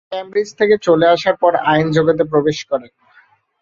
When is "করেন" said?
2.69-2.91